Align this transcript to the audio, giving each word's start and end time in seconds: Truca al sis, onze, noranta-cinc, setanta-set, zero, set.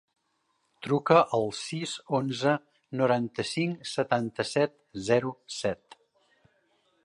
Truca 0.87 1.17
al 1.37 1.45
sis, 1.57 1.93
onze, 2.21 2.55
noranta-cinc, 3.01 3.85
setanta-set, 3.93 4.77
zero, 5.11 5.37
set. 5.61 6.01